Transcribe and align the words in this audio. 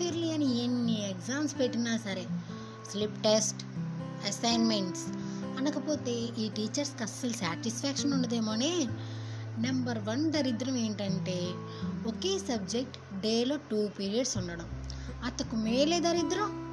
Pearly 0.00 0.32
అని 0.32 0.64
ఎన్ని 0.64 1.08
exams 1.08 1.58
పెట్టినా 1.58 1.96
సరే 1.96 2.26
స్లిప్ 2.90 3.22
టెస్ట్ 3.22 3.64
అసైన్మెంట్స్ 4.26 5.04
అనకపోతే 5.58 6.12
ఈ 6.12 6.48
టీచర్స్కి 6.48 7.02
అస్సలు 7.02 7.32
సాటిస్ఫాక్షన్ 7.32 8.12
ఉండదేమోనే? 8.12 8.86
నెంబర్ 9.58 9.98
వన్ 9.98 10.32
దరిద్రం 10.32 10.76
ఏంటంటే 10.76 11.50
ఒకే 12.08 12.38
సబ్జెక్ట్ 12.38 13.20
డేలో 13.20 13.56
టూ 13.56 13.88
పీరియడ్స్ 13.98 14.36
ఉండడం. 14.36 14.84
అత్తకు 15.24 15.56
మేలే 15.56 16.00
దరిద్రం 16.00 16.70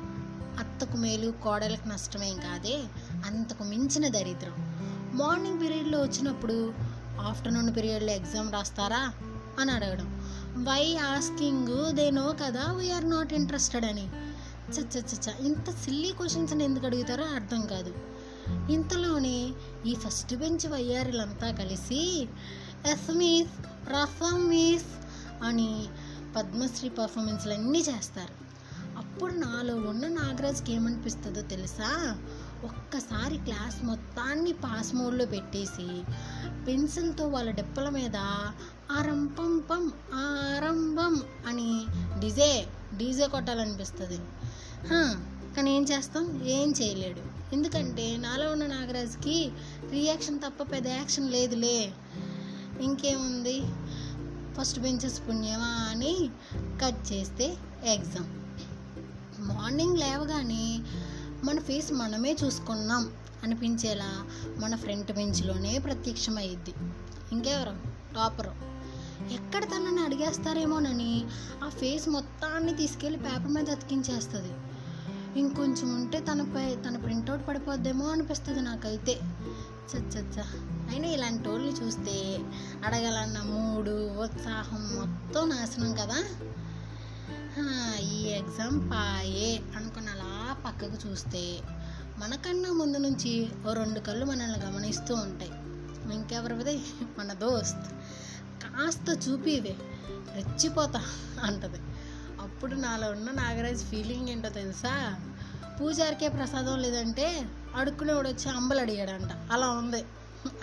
అత్తకు 0.60 0.98
మేలు 0.98 1.32
కోడలకు 1.32 1.88
నష్టమేం 1.88 2.40
కాదే 2.40 2.84
అంతకు 3.26 3.64
మించిన 3.64 4.08
దరిద్రం. 4.08 4.54
మార్నింగ్ 5.14 5.62
పీరియడ్లో 5.62 6.02
వచ్చినప్పుడు 6.02 6.74
ఆఫ్టర్నూన్ 7.22 7.76
పీరియడ్లో 7.76 8.14
ఎగ్జామ్ 8.14 8.54
రాస్తారా? 8.54 9.14
అని 9.60 9.72
అడగడం. 9.72 10.17
వై 10.64 10.98
ఆస్కింగ్ 10.98 11.94
దే 11.94 12.12
నో 12.12 12.36
కదా. 12.44 12.74
వీఆర్ 12.74 13.10
నాట్ 13.10 13.34
ఇంట్రెస్టెడ్ 13.34 13.86
అని. 13.86 14.10
చచ్చ 14.72 15.02
ఇంత 15.40 15.70
సిల్లీ 15.70 16.12
క్వశ్చన్స్ 16.12 16.54
ఎందుకు 16.54 16.86
అడుగుతారో 16.86 17.24
అర్థం 17.24 17.62
కాదు. 17.62 17.94
ఇంతలోనే 18.72 19.54
ఈ 19.86 19.96
ఫస్ట్ 19.96 20.36
బెంచ్ 20.36 20.68
వయ్యారులంతా 20.68 21.52
కలిసి 21.52 22.28
ఎస్ 22.92 23.14
మీస్ 23.14 23.66
రసం 23.90 24.48
మీస్ 24.48 24.86
అని 25.44 25.86
పద్మశ్రీ 26.36 26.90
పర్ఫార్మెన్స్లు 26.90 27.54
అన్నీ 27.54 27.80
చేస్తారు. 27.80 28.48
అప్పుడు 28.98 29.34
నాలో 29.34 29.76
ఉన్న 29.76 30.08
నాగరాజ్కి 30.08 30.74
ఏమనిపిస్తుందో 30.74 31.42
తెలుసా? 31.42 32.18
ఒక్కసారి 32.64 33.38
క్లాస్ 33.38 33.86
మొత్తాన్ని 33.86 34.54
పాస్ 34.54 34.96
మోడ్లో 34.96 35.26
పెట్టేసి 35.26 36.04
పెన్సిల్తో 36.68 37.28
వాళ్ళ 37.28 37.52
డెప్పల 37.52 37.90
మీద 37.90 38.16
ఆరంపం 38.92 39.64
పం 39.72 39.92
ఆరంభం 40.14 41.22
అని 41.48 41.86
డిజే 42.20 42.68
డీజే 42.98 43.28
కొట్టాలనిపిస్తుంది. 43.28 44.20
కానీ 45.56 45.76
ఏం 45.76 45.84
చేస్తాం? 45.84 46.44
ఏం 46.46 46.72
చేయలేడు. 46.72 47.22
ఎందుకంటే 47.54 48.18
నాలో 48.18 48.52
ఉన్న 48.52 48.66
నాగరాజ్కి 48.66 49.52
రియాక్షన్ 49.92 50.40
తప్ప 50.40 50.72
పెద్ద 50.72 50.88
యాక్షన్ 50.88 51.32
లేదులే. 51.32 51.94
ఇంకేముంది? 52.82 53.62
ఫస్ట్ 54.58 54.80
బెంచెస్ 54.80 55.22
పుణ్యమా 55.28 55.88
అని 55.90 56.30
కట్ 56.84 57.14
చేస్తే 57.14 57.58
ఎగ్జామ్ 57.84 58.28
మార్నింగ్ 59.40 59.98
లేవగానే 59.98 60.80
మన 61.44 61.60
ఫేస్ 61.60 61.94
మనమే 61.94 62.38
చూసుకున్నాం 62.44 63.12
అనిపించేలా 63.44 64.26
మన 64.58 64.76
ఫ్రంట్ 64.76 65.12
బెంచ్లోనే 65.12 65.78
ప్రత్యక్షమైద్ది. 65.78 66.74
ఇంకెవరు? 67.32 67.76
టాపరు. 68.16 68.78
ఎక్కడ 69.34 69.64
తనని 69.64 70.04
అడిగేస్తారేమోనని 70.06 71.26
ఆ 71.64 71.70
ఫేస్ 71.70 72.10
మొత్తాన్ని 72.10 72.76
తీసుకెళ్ళి 72.76 73.20
పేపర్ 73.20 73.52
మీద 73.52 73.70
అతికించేస్తుంది. 73.70 74.54
ఇంకొంచెం 75.40 75.96
ఉంటే 75.96 76.20
తనపై 76.20 76.76
తన 76.76 76.98
ప్రింట్అవుట్ 76.98 77.48
పడిపోద్దేమో 77.48 78.06
అనిపిస్తుంది 78.06 78.62
నాకైతే. 78.62 79.20
చచ్చచ్చ. 79.96 80.40
అయినా 80.90 81.08
ఇలాంటి 81.08 81.50
వాళ్ళని 81.50 81.86
చూస్తే 81.86 82.40
అడగలన్న 82.86 83.40
మూడు 83.40 84.10
ఉత్సాహం 84.10 84.96
మొత్తం 84.96 85.50
నాశనం 85.50 85.94
కదా? 85.94 86.24
ఈ 88.00 88.24
ఎగ్జామ్ 88.26 88.92
పాయే 88.92 89.62
అనుకుని 89.76 90.08
అలా 90.08 90.37
పక్కకు 90.78 91.08
చూస్తే 91.08 91.60
మనకన్నా 92.18 92.72
ముందు 92.72 92.98
నుంచి 92.98 93.50
ఓ 93.70 93.74
రెండు 93.74 94.00
కళ్ళు 94.00 94.26
మనల్ని 94.26 94.60
గమనిస్తూ 94.60 95.16
ఉంటాయి. 95.16 95.52
ఇంకెవరిదే 96.14 96.80
మన 97.20 97.34
దోస్త్ 97.34 97.94
కాస్త 98.64 99.30
చూపివే 99.30 99.76
రెచ్చిపోతా 100.34 101.04
అంటది. 101.44 101.78
అప్పుడు 102.42 102.76
నాలో 102.76 103.12
ఉన్న 103.12 103.32
నాగరాజ్ 103.32 103.84
ఫీలింగ్ 103.84 104.30
ఏంటో 104.30 104.50
తెలుసా? 104.50 105.20
పూజారికే 105.82 106.28
ప్రసాదం 106.28 106.80
లేదంటే 106.80 107.50
అడుక్కునేవాడు 107.76 108.28
వచ్చి 108.28 108.50
అంబలు 108.50 108.80
అడిగాడంట. 108.80 109.52
అలా 109.52 109.70
ఉంది 109.70 110.06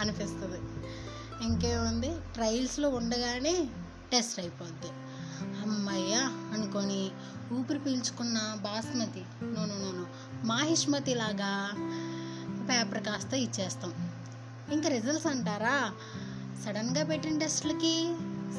అనిపిస్తుంది. 0.01 0.61
ఇంకేముంది? 1.45 2.17
ట్రయల్స్లో 2.35 2.89
ఉండగానే 2.89 3.69
టెస్ట్ 4.13 4.41
అయిపోద్ది. 4.41 4.89
అమ్మయ్య 5.61 6.15
అనుకొని 6.53 7.04
ఊపిరి 7.53 7.79
పీల్చుకున్న 7.79 8.59
బాస్మతి. 8.63 9.23
నూనె 9.43 9.75
నూనె 9.75 10.05
మాహిష్మతి 10.47 11.15
లాగా 11.15 11.71
పేపర్ 12.69 13.03
కాస్త 13.03 13.35
ఇచ్చేస్తాం. 13.35 13.93
ఇంకా 14.73 14.89
రిజల్ట్స్ 14.89 15.27
అంటారా? 15.27 15.93
సడన్గా 16.65 17.05
పెట్టిన 17.05 17.39
టెస్ట్లకి 17.39 18.15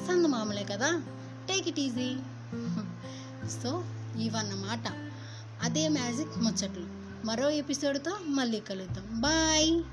సందు 0.08 0.28
మామూలే 0.28 0.64
కదా. 0.64 1.02
Take 1.48 1.68
it 1.68 1.80
easy. 1.80 2.18
సో 3.62 3.84
ఇవన్నమాట. 4.20 4.94
అదే 5.62 5.88
మ్యాజిక్ 5.88 6.38
ముచ్చట్లు. 6.38 6.86
మరో 7.26 7.50
ఎపిసోడ్తో 7.50 8.18
మళ్ళీ 8.28 8.60
కలుద్దాం. 8.60 9.22
బాయ్! 9.22 9.84